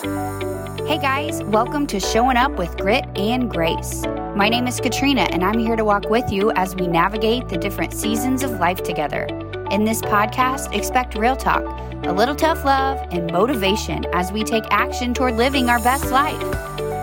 [0.00, 4.02] Hey guys, welcome to Showing Up with Grit and Grace.
[4.34, 7.58] My name is Katrina, and I'm here to walk with you as we navigate the
[7.58, 9.24] different seasons of life together.
[9.70, 11.62] In this podcast, expect real talk,
[12.06, 16.40] a little tough love, and motivation as we take action toward living our best life.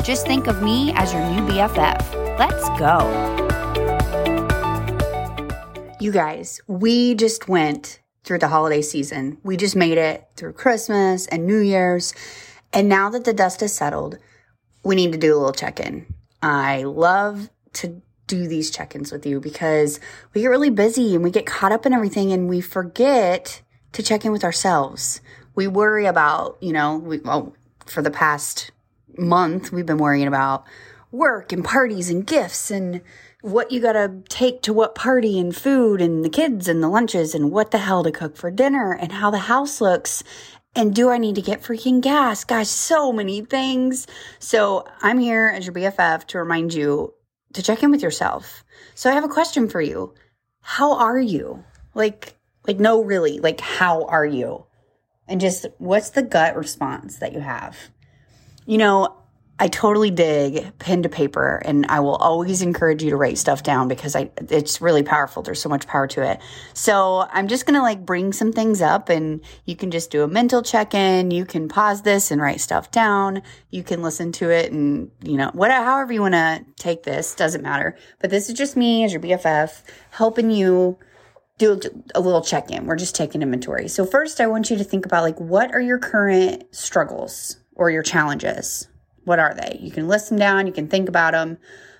[0.03, 2.39] Just think of me as your new BFF.
[2.39, 2.97] Let's go.
[5.99, 9.37] You guys, we just went through the holiday season.
[9.43, 12.15] We just made it through Christmas and New Year's.
[12.73, 14.17] And now that the dust has settled,
[14.83, 16.05] we need to do a little check in.
[16.41, 19.99] I love to do these check ins with you because
[20.33, 23.61] we get really busy and we get caught up in everything and we forget
[23.93, 25.21] to check in with ourselves.
[25.55, 28.71] We worry about, you know, we, well, for the past
[29.17, 30.65] month, we've been worrying about
[31.11, 33.01] work and parties and gifts and
[33.41, 37.33] what you gotta take to what party and food and the kids and the lunches
[37.33, 40.23] and what the hell to cook for dinner and how the house looks
[40.77, 42.43] and do I need to get freaking gas?
[42.43, 44.05] Gosh, so many things.
[44.37, 47.15] So I'm here as your BFF to remind you
[47.53, 48.63] to check in with yourself.
[48.93, 50.13] So I have a question for you.
[50.61, 51.63] How are you?
[51.95, 52.35] Like,
[52.67, 54.65] like, no, really, like, how are you?
[55.27, 57.75] And just what's the gut response that you have?
[58.67, 59.17] You know,
[59.59, 63.63] I totally dig pen to paper and I will always encourage you to write stuff
[63.63, 65.41] down because I it's really powerful.
[65.41, 66.39] There's so much power to it.
[66.73, 70.27] So I'm just gonna like bring some things up and you can just do a
[70.27, 71.31] mental check-in.
[71.31, 73.41] You can pause this and write stuff down.
[73.71, 77.63] You can listen to it and you know, whatever however you wanna take this, doesn't
[77.63, 77.97] matter.
[78.19, 80.99] But this is just me as your BFF helping you
[81.57, 81.79] do
[82.13, 82.85] a little check in.
[82.85, 83.87] We're just taking inventory.
[83.87, 87.89] So first I want you to think about like what are your current struggles or
[87.89, 88.87] your challenges?
[89.27, 89.77] What are they?
[89.81, 91.57] You can list them down, you can think about them.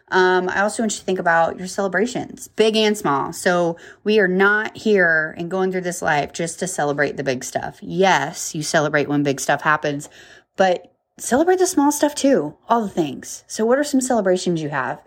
[0.09, 3.34] Um, I also want you to think about your celebrations, big and small.
[3.34, 3.75] So
[4.06, 7.80] we are not here and going through this life just to celebrate the big stuff.
[7.81, 10.08] Yes, you celebrate when big stuff happens,
[10.56, 13.44] but celebrate the small stuff too, all the things.
[13.47, 15.03] So, what are some celebrations you have?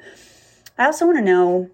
[0.76, 1.70] I also want to know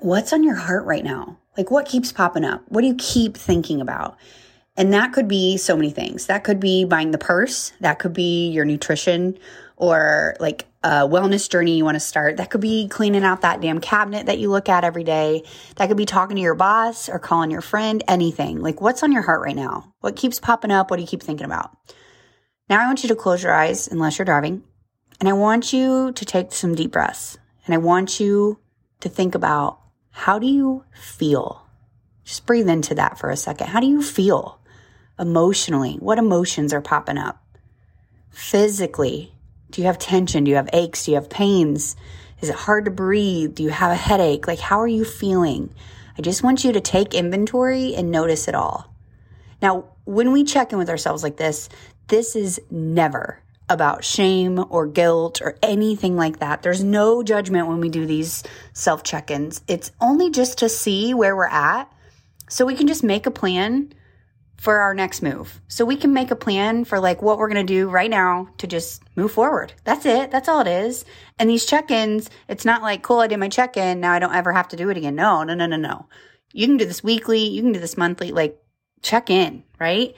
[0.00, 1.38] what's on your heart right now.
[1.56, 2.64] Like, what keeps popping up?
[2.68, 4.16] What do you keep thinking about?
[4.76, 6.26] And that could be so many things.
[6.26, 7.72] That could be buying the purse.
[7.80, 9.38] That could be your nutrition
[9.76, 12.38] or like a wellness journey you want to start.
[12.38, 15.44] That could be cleaning out that damn cabinet that you look at every day.
[15.76, 18.60] That could be talking to your boss or calling your friend, anything.
[18.60, 19.92] Like what's on your heart right now?
[20.00, 20.90] What keeps popping up?
[20.90, 21.76] What do you keep thinking about?
[22.70, 24.62] Now I want you to close your eyes unless you're driving.
[25.20, 27.36] And I want you to take some deep breaths.
[27.66, 28.58] And I want you
[29.00, 29.78] to think about
[30.10, 31.66] how do you feel?
[32.24, 33.68] Just breathe into that for a second.
[33.68, 34.58] How do you feel?
[35.22, 35.94] Emotionally?
[35.94, 37.42] What emotions are popping up?
[38.30, 39.32] Physically,
[39.70, 40.44] do you have tension?
[40.44, 41.04] Do you have aches?
[41.04, 41.96] Do you have pains?
[42.40, 43.54] Is it hard to breathe?
[43.54, 44.46] Do you have a headache?
[44.46, 45.72] Like, how are you feeling?
[46.18, 48.92] I just want you to take inventory and notice it all.
[49.62, 51.68] Now, when we check in with ourselves like this,
[52.08, 53.38] this is never
[53.68, 56.62] about shame or guilt or anything like that.
[56.62, 59.62] There's no judgment when we do these self check ins.
[59.68, 61.90] It's only just to see where we're at
[62.48, 63.92] so we can just make a plan
[64.62, 65.60] for our next move.
[65.66, 68.46] So we can make a plan for like what we're going to do right now
[68.58, 69.72] to just move forward.
[69.82, 70.30] That's it.
[70.30, 71.04] That's all it is.
[71.36, 73.98] And these check-ins, it's not like, cool, I did my check-in.
[73.98, 75.16] Now I don't ever have to do it again.
[75.16, 76.06] No, no, no, no, no.
[76.52, 77.48] You can do this weekly.
[77.48, 78.56] You can do this monthly, like
[79.02, 80.14] check in, right?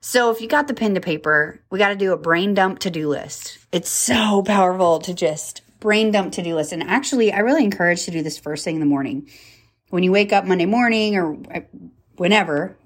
[0.00, 2.78] So if you got the pen to paper, we got to do a brain dump
[2.78, 3.58] to-do list.
[3.72, 6.70] It's so powerful to just brain dump to-do list.
[6.70, 9.28] And actually, I really encourage to do this first thing in the morning.
[9.88, 11.62] When you wake up Monday morning or uh,
[12.14, 12.76] whenever,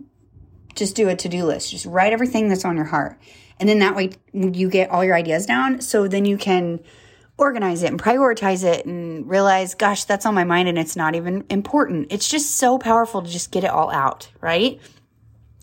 [0.75, 1.71] just do a to-do list.
[1.71, 3.19] Just write everything that's on your heart.
[3.61, 5.81] And then that way you get all your ideas down.
[5.81, 6.81] So then you can
[7.37, 11.15] organize it and prioritize it and realize, gosh, that's on my mind and it's not
[11.15, 12.09] even important.
[12.11, 14.81] It's just so powerful to just get it all out, right?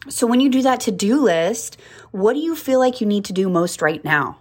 [0.10, 1.78] So when you do that to-do list,
[2.12, 4.38] what do you feel like you need to do most right now?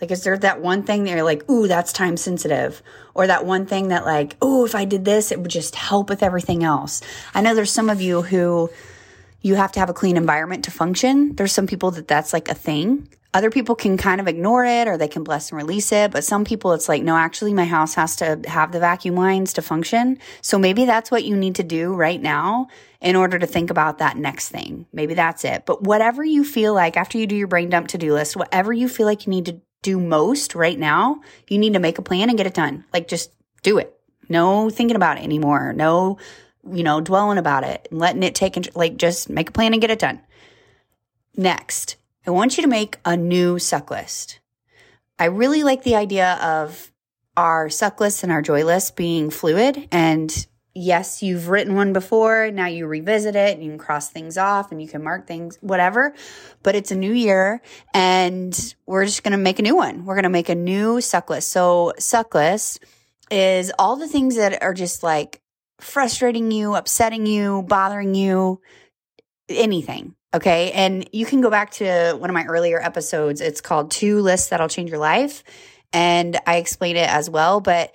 [0.00, 2.82] Like, is there that one thing that you're like, ooh, that's time sensitive?
[3.14, 6.08] Or that one thing that, like, oh, if I did this, it would just help
[6.08, 7.00] with everything else?
[7.34, 8.68] I know there's some of you who
[9.42, 11.34] you have to have a clean environment to function.
[11.34, 13.08] There's some people that that's like a thing.
[13.34, 16.10] Other people can kind of ignore it or they can bless and release it.
[16.10, 19.54] But some people, it's like, no, actually, my house has to have the vacuum lines
[19.54, 20.18] to function.
[20.42, 22.68] So maybe that's what you need to do right now
[23.00, 24.86] in order to think about that next thing.
[24.92, 25.64] Maybe that's it.
[25.64, 28.72] But whatever you feel like after you do your brain dump to do list, whatever
[28.72, 32.02] you feel like you need to do most right now, you need to make a
[32.02, 32.84] plan and get it done.
[32.92, 33.32] Like just
[33.62, 33.98] do it.
[34.28, 35.72] No thinking about it anymore.
[35.72, 36.18] No
[36.70, 39.72] you know, dwelling about it and letting it take, and like, just make a plan
[39.72, 40.20] and get it done.
[41.36, 44.40] Next, I want you to make a new suck list.
[45.18, 46.90] I really like the idea of
[47.36, 52.50] our suck list and our joy list being fluid and yes, you've written one before,
[52.50, 55.58] now you revisit it and you can cross things off and you can mark things,
[55.60, 56.14] whatever.
[56.62, 57.60] But it's a new year
[57.92, 60.04] and we're just going to make a new one.
[60.04, 61.50] We're going to make a new suck list.
[61.50, 62.80] So, suck list
[63.30, 65.41] is all the things that are just like
[65.82, 68.60] frustrating you, upsetting you, bothering you,
[69.48, 70.14] anything.
[70.34, 70.72] Okay.
[70.72, 73.40] And you can go back to one of my earlier episodes.
[73.40, 75.44] It's called Two Lists That'll Change Your Life.
[75.92, 77.60] And I explain it as well.
[77.60, 77.92] But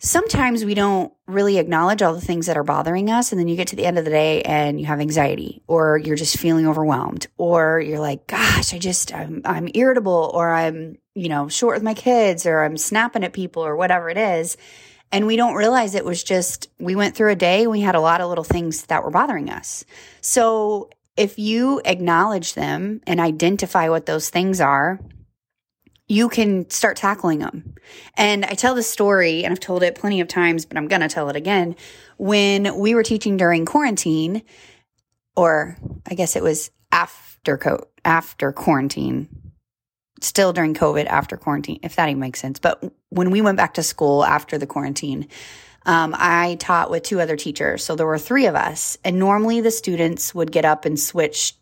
[0.00, 3.30] sometimes we don't really acknowledge all the things that are bothering us.
[3.30, 5.98] And then you get to the end of the day and you have anxiety or
[5.98, 10.96] you're just feeling overwhelmed or you're like, gosh, I just, I'm, I'm irritable or I'm,
[11.14, 14.56] you know, short with my kids or I'm snapping at people or whatever it is.
[15.12, 18.00] And we don't realize it was just, we went through a day, we had a
[18.00, 19.84] lot of little things that were bothering us.
[20.20, 25.00] So if you acknowledge them and identify what those things are,
[26.06, 27.74] you can start tackling them.
[28.16, 31.02] And I tell this story, and I've told it plenty of times, but I'm going
[31.02, 31.76] to tell it again.
[32.18, 34.42] When we were teaching during quarantine,
[35.36, 35.76] or
[36.08, 39.28] I guess it was after after quarantine,
[40.20, 42.58] still during COVID, after quarantine, if that even makes sense.
[42.58, 45.28] But when we went back to school after the quarantine,
[45.86, 47.84] um, I taught with two other teachers.
[47.84, 48.98] So there were three of us.
[49.04, 51.54] And normally the students would get up and switch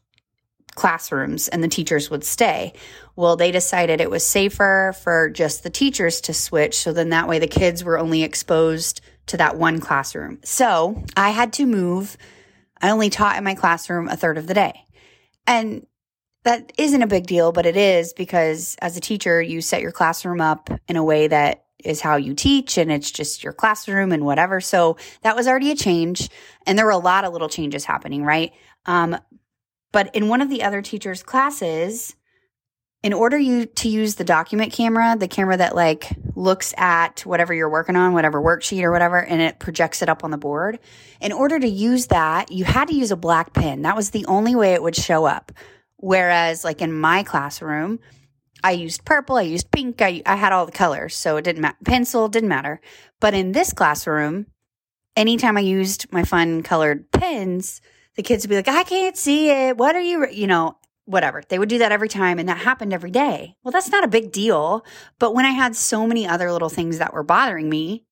[0.75, 2.73] classrooms and the teachers would stay.
[3.17, 6.77] Well, they decided it was safer for just the teachers to switch.
[6.79, 10.39] So then that way the kids were only exposed to that one classroom.
[10.45, 12.17] So I had to move.
[12.81, 14.85] I only taught in my classroom a third of the day.
[15.47, 15.87] And
[16.49, 19.93] that isn't a big deal, but it is because as a teacher, you set your
[19.93, 24.13] classroom up in a way that is how you teach and it's just your classroom
[24.13, 24.59] and whatever.
[24.59, 26.31] So that was already a change.
[26.67, 28.53] And there were a lot of little changes happening, right?
[28.87, 29.19] Um,
[29.93, 32.17] but in one of the other teachers' classes,
[33.03, 37.53] in order you to use the document camera, the camera that like looks at whatever
[37.53, 40.79] you're working on, whatever worksheet or whatever, and it projects it up on the board,
[41.21, 43.83] in order to use that, you had to use a black pen.
[43.83, 45.53] That was the only way it would show up.
[45.99, 47.99] Whereas, like in my classroom,
[48.65, 51.63] I used purple, I used pink, I, I had all the colors, so it didn't
[51.63, 51.77] matter.
[51.85, 52.81] Pencil didn't matter.
[53.21, 54.47] But in this classroom,
[55.17, 57.81] anytime I used my fun colored pens,
[58.17, 59.77] the kids would be like, I can't see it.
[59.77, 60.79] What are you, you know,
[61.09, 61.43] whatever.
[61.49, 63.57] They would do that every time and that happened every day.
[63.63, 64.85] Well, that's not a big deal.
[65.19, 68.05] But when I had so many other little things that were bothering me,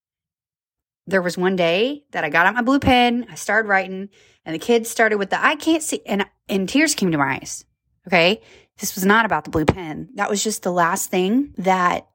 [1.07, 4.09] there was one day that I got out my blue pen, I started writing,
[4.45, 7.39] and the kids started with the I can't see and and tears came to my
[7.41, 7.65] eyes.
[8.07, 8.41] Okay?
[8.79, 10.11] This was not about the blue pen.
[10.15, 12.07] That was just the last thing that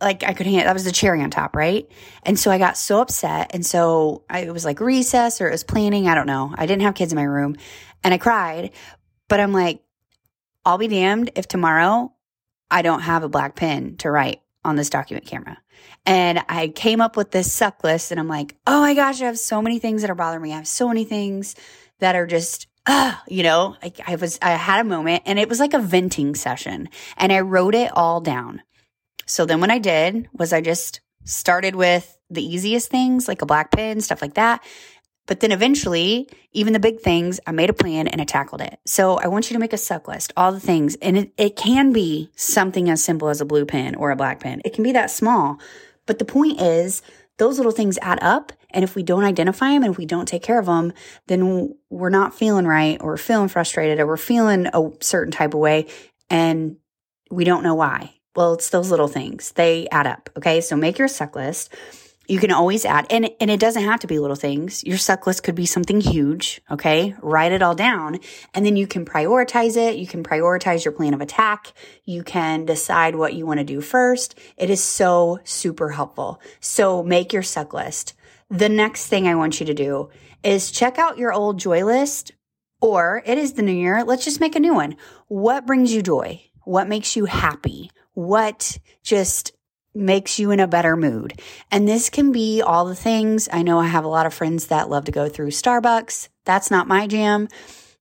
[0.00, 1.90] like I could hand that was the cherry on top, right?
[2.22, 3.50] And so I got so upset.
[3.54, 6.08] And so I, it was like recess or it was planning.
[6.08, 6.54] I don't know.
[6.56, 7.56] I didn't have kids in my room
[8.04, 8.70] and I cried,
[9.28, 9.82] but I'm like,
[10.64, 12.12] I'll be damned if tomorrow
[12.70, 15.58] I don't have a black pen to write on this document camera.
[16.06, 19.26] And I came up with this suck list and I'm like, oh my gosh, I
[19.26, 20.52] have so many things that are bothering me.
[20.52, 21.54] I have so many things
[21.98, 25.48] that are just uh, you know, I, I was, I had a moment and it
[25.48, 28.62] was like a venting session and I wrote it all down.
[29.26, 33.46] So then what I did was I just started with the easiest things like a
[33.46, 34.62] black pen, stuff like that.
[35.26, 38.78] But then eventually, even the big things, I made a plan and I tackled it.
[38.84, 40.96] So I want you to make a suck list, all the things.
[41.00, 44.40] And it, it can be something as simple as a blue pen or a black
[44.40, 44.60] pen.
[44.66, 45.58] It can be that small.
[46.04, 47.00] But the point is,
[47.38, 48.52] those little things add up.
[48.74, 50.92] And if we don't identify them and if we don't take care of them,
[51.28, 55.54] then we're not feeling right or we're feeling frustrated or we're feeling a certain type
[55.54, 55.86] of way
[56.28, 56.76] and
[57.30, 58.14] we don't know why.
[58.36, 59.52] Well, it's those little things.
[59.52, 60.28] They add up.
[60.36, 60.60] Okay.
[60.60, 61.72] So make your suck list.
[62.26, 64.82] You can always add, and, and it doesn't have to be little things.
[64.82, 66.62] Your suck list could be something huge.
[66.70, 67.14] Okay.
[67.20, 68.18] Write it all down
[68.54, 69.96] and then you can prioritize it.
[69.96, 71.74] You can prioritize your plan of attack.
[72.04, 74.36] You can decide what you want to do first.
[74.56, 76.40] It is so super helpful.
[76.60, 78.14] So make your suck list.
[78.50, 80.10] The next thing I want you to do
[80.42, 82.32] is check out your old joy list
[82.80, 84.04] or it is the new year.
[84.04, 84.96] Let's just make a new one.
[85.28, 86.42] What brings you joy?
[86.64, 87.90] What makes you happy?
[88.12, 89.52] What just
[89.94, 91.40] makes you in a better mood.
[91.70, 93.48] And this can be all the things.
[93.52, 96.28] I know I have a lot of friends that love to go through Starbucks.
[96.44, 97.48] That's not my jam.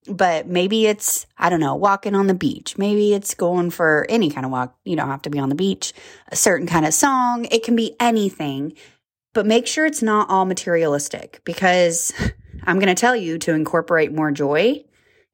[0.07, 2.77] But maybe it's, I don't know, walking on the beach.
[2.77, 4.75] Maybe it's going for any kind of walk.
[4.83, 5.93] You don't have to be on the beach,
[6.29, 7.45] a certain kind of song.
[7.45, 8.73] It can be anything,
[9.33, 12.13] but make sure it's not all materialistic because
[12.63, 14.85] I'm going to tell you to incorporate more joy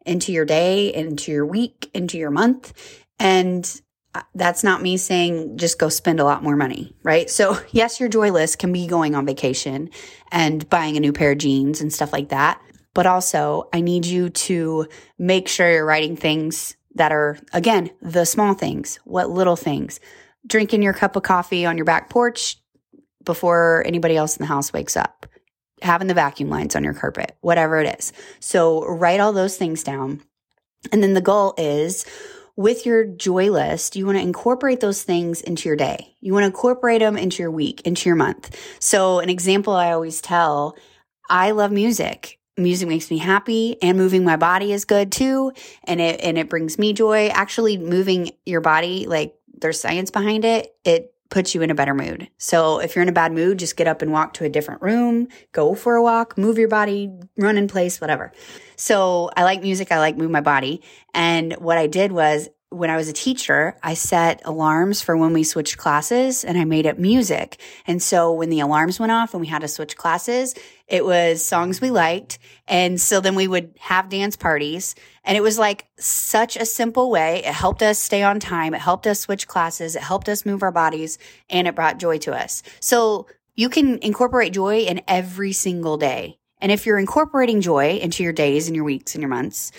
[0.05, 2.73] into your day, into your week, into your month.
[3.19, 3.81] And
[4.15, 7.29] uh, that's not me saying just go spend a lot more money, right?
[7.29, 9.89] So, yes, your joy list can be going on vacation
[10.31, 12.61] and buying a new pair of jeans and stuff like that.
[12.93, 14.87] But also, I need you to
[15.19, 18.99] make sure you're writing things that are, again, the small things.
[19.05, 19.99] What little things?
[20.47, 22.58] Drinking your cup of coffee on your back porch
[23.23, 25.25] before anybody else in the house wakes up.
[25.81, 28.13] having the vacuum lines on your carpet, whatever it is.
[28.39, 30.21] So write all those things down.
[30.91, 32.05] And then the goal is
[32.55, 36.17] with your joy list, you want to incorporate those things into your day.
[36.19, 38.55] You want to incorporate them into your week, into your month.
[38.79, 40.77] So an example I always tell,
[41.29, 42.37] I love music.
[42.57, 45.53] Music makes me happy and moving my body is good too.
[45.85, 47.27] And it, and it brings me joy.
[47.27, 50.75] Actually moving your body, like there's science behind it.
[50.83, 52.29] It puts you in a better mood.
[52.37, 54.81] So if you're in a bad mood, just get up and walk to a different
[54.81, 58.31] room, go for a walk, move your body, run in place, whatever.
[58.75, 59.91] So I like music.
[59.91, 60.81] I like move my body.
[61.13, 65.33] And what I did was when I was a teacher, I set alarms for when
[65.33, 67.59] we switched classes and I made up music.
[67.87, 70.53] And so when the alarms went off and we had to switch classes,
[70.89, 72.39] it was songs we liked.
[72.67, 77.11] And so then we would have dance parties and it was like such a simple
[77.11, 77.43] way.
[77.45, 78.73] It helped us stay on time.
[78.73, 79.95] It helped us switch classes.
[79.95, 81.19] It helped us move our bodies
[81.49, 82.63] and it brought joy to us.
[82.79, 86.39] So you can incorporate joy in every single day.
[86.61, 89.71] And if you're incorporating joy into your days and your weeks and your months,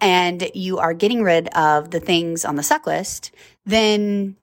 [0.00, 3.30] and you are getting rid of the things on the suck list,
[3.64, 4.36] then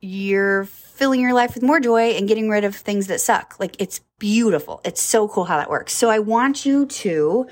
[0.00, 3.56] you're filling your life with more joy and getting rid of things that suck.
[3.58, 4.80] Like it's beautiful.
[4.84, 5.92] It's so cool how that works.
[5.92, 7.46] So I want you to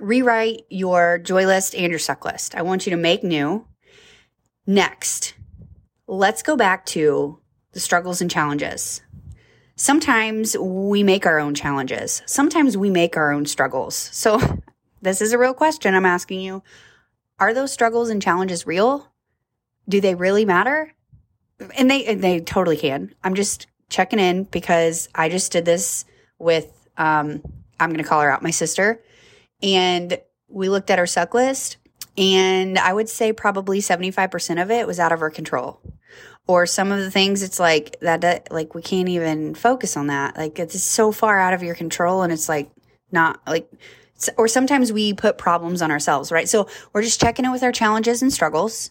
[0.00, 2.54] rewrite your joy list and your suck list.
[2.54, 3.66] I want you to make new.
[4.66, 5.34] Next,
[6.06, 7.38] let's go back to
[7.72, 9.02] the struggles and challenges.
[9.76, 12.22] Sometimes we make our own challenges.
[12.26, 13.94] Sometimes we make our own struggles.
[13.96, 14.38] So
[15.02, 16.62] this is a real question I'm asking you.
[17.38, 19.10] Are those struggles and challenges real?
[19.88, 20.94] Do they really matter?
[21.76, 23.14] And they they totally can.
[23.22, 26.04] I'm just checking in because I just did this
[26.38, 27.42] with um
[27.78, 29.02] I'm going to call her out, my sister,
[29.62, 31.78] and we looked at our suck list
[32.16, 35.80] and I would say probably 75% of it was out of our control.
[36.46, 40.36] Or some of the things it's like that like we can't even focus on that.
[40.36, 42.70] Like it's so far out of your control and it's like
[43.12, 43.70] not like
[44.36, 46.48] or sometimes we put problems on ourselves, right?
[46.48, 48.90] So we're just checking in with our challenges and struggles.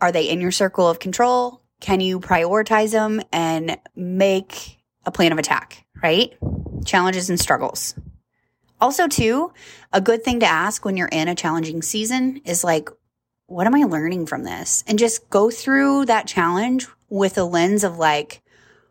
[0.00, 1.59] Are they in your circle of control?
[1.80, 6.32] Can you prioritize them and make a plan of attack, right?
[6.84, 7.94] Challenges and struggles.
[8.80, 9.52] Also, too,
[9.92, 12.88] a good thing to ask when you're in a challenging season is like,
[13.46, 14.84] what am I learning from this?
[14.86, 18.42] And just go through that challenge with a lens of like,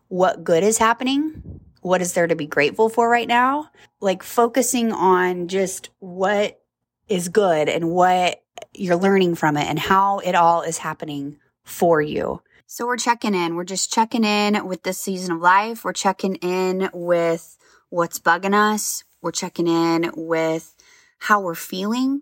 [0.09, 1.61] what good is happening?
[1.81, 3.71] What is there to be grateful for right now?
[4.01, 6.61] Like focusing on just what
[7.07, 8.43] is good and what
[8.73, 12.41] you're learning from it and how it all is happening for you.
[12.71, 13.55] So we're checking in.
[13.55, 15.83] We're just checking in with this season of life.
[15.83, 17.57] We're checking in with
[17.89, 19.03] what's bugging us.
[19.23, 20.75] We're checking in with
[21.17, 22.21] how we're feeling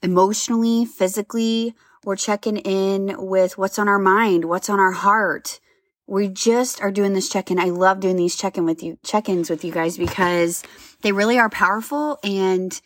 [0.00, 1.74] emotionally, physically.
[2.04, 5.58] We're checking in with what's on our mind, what's on our heart,
[6.06, 7.58] we just are doing this check-in.
[7.58, 10.62] I love doing these check-in with you, check-ins with you guys because
[11.02, 12.80] they really are powerful and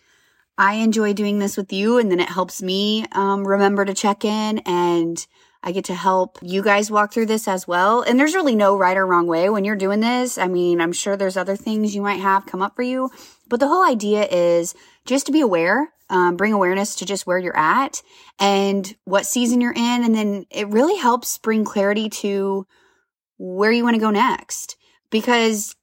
[0.57, 4.25] I enjoy doing this with you and then it helps me um, remember to check
[4.25, 5.27] in and
[5.63, 8.03] I get to help you guys walk through this as well.
[8.03, 10.39] And there's really no right or wrong way when you're doing this.
[10.39, 13.11] I mean, I'm sure there's other things you might have come up for you,
[13.49, 14.75] but the whole idea is
[15.05, 18.03] just to be aware, um, bring awareness to just where you're at
[18.39, 20.05] and what season you're in.
[20.05, 22.67] And then it really helps bring clarity to
[23.37, 24.77] where you want to go next.
[25.11, 25.75] Because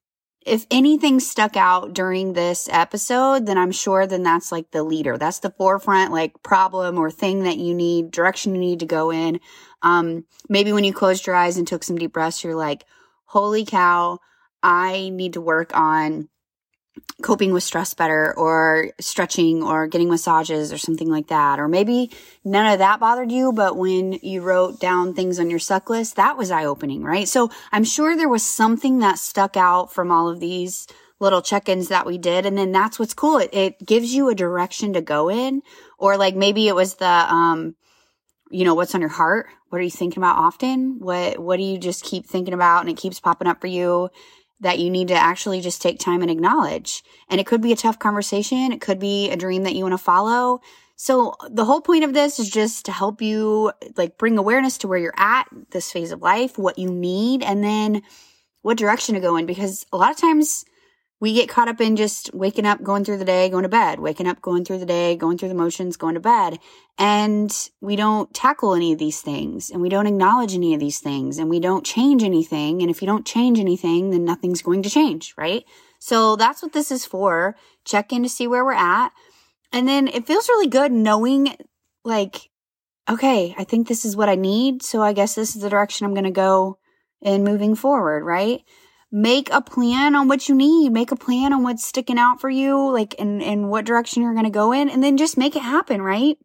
[0.45, 5.17] if anything stuck out during this episode, then I'm sure then that's like the leader.
[5.17, 9.11] That's the forefront, like problem or thing that you need, direction you need to go
[9.11, 9.39] in.
[9.81, 12.85] Um, maybe when you closed your eyes and took some deep breaths, you're like,
[13.25, 14.19] holy cow,
[14.61, 16.29] I need to work on
[17.21, 21.59] coping with stress better or stretching or getting massages or something like that.
[21.59, 22.11] Or maybe
[22.43, 26.17] none of that bothered you, but when you wrote down things on your suck list,
[26.17, 27.27] that was eye opening, right?
[27.27, 30.87] So I'm sure there was something that stuck out from all of these
[31.19, 32.45] little check-ins that we did.
[32.45, 33.37] And then that's what's cool.
[33.37, 35.61] It, it gives you a direction to go in
[35.97, 37.75] or like maybe it was the, um,
[38.51, 39.47] you know, what's on your heart?
[39.69, 40.99] What are you thinking about often?
[40.99, 44.09] What, what do you just keep thinking about and it keeps popping up for you?
[44.65, 47.03] That you need to actually just take time and acknowledge.
[47.29, 48.71] And it could be a tough conversation.
[48.71, 50.59] It could be a dream that you want to follow.
[50.95, 54.87] So the whole point of this is just to help you like bring awareness to
[54.87, 58.01] where you're at this phase of life, what you need, and then
[58.63, 59.45] what direction to go in.
[59.45, 60.65] Because a lot of times
[61.21, 63.99] we get caught up in just waking up, going through the day, going to bed,
[63.99, 66.59] waking up, going through the day, going through the motions, going to bed.
[66.97, 70.99] And we don't tackle any of these things and we don't acknowledge any of these
[70.99, 72.81] things and we don't change anything.
[72.81, 75.63] And if you don't change anything, then nothing's going to change, right?
[75.99, 77.55] So that's what this is for.
[77.85, 79.11] Check in to see where we're at.
[79.71, 81.55] And then it feels really good knowing
[82.03, 82.49] like,
[83.09, 84.83] okay, I think this is what I need.
[84.83, 86.77] So I guess this is the direction I'm going to go
[87.21, 88.61] in moving forward, right?
[89.15, 92.49] Make a plan on what you need, make a plan on what's sticking out for
[92.49, 95.55] you, like, and, and what direction you're going to go in, and then just make
[95.55, 96.37] it happen, right?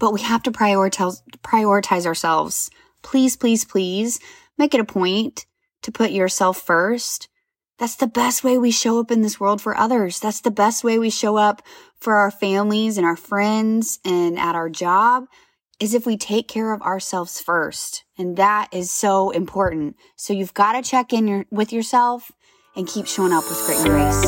[0.00, 2.70] But we have to prioritize, prioritize ourselves.
[3.02, 4.18] Please, please, please
[4.58, 5.46] make it a point
[5.82, 7.28] to put yourself first.
[7.78, 10.18] That's the best way we show up in this world for others.
[10.18, 11.62] That's the best way we show up
[12.00, 15.26] for our families and our friends and at our job
[15.82, 18.04] is if we take care of ourselves first.
[18.16, 19.96] And that is so important.
[20.14, 22.30] So you've got to check in your, with yourself
[22.76, 24.22] and keep showing up with great grace.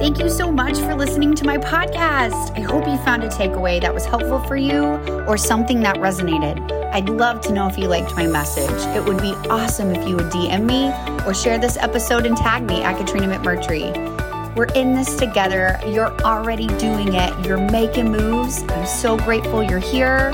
[0.00, 2.58] Thank you so much for listening to my podcast.
[2.58, 4.82] I hope you found a takeaway that was helpful for you
[5.28, 6.72] or something that resonated.
[6.92, 8.96] I'd love to know if you liked my message.
[8.96, 10.88] It would be awesome if you would DM me
[11.24, 14.25] or share this episode and tag me at Katrina McMurtry.
[14.56, 15.78] We're in this together.
[15.86, 17.46] You're already doing it.
[17.46, 18.62] You're making moves.
[18.62, 20.32] I'm so grateful you're here.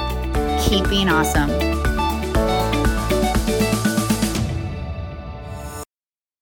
[0.65, 1.72] Keep being awesome.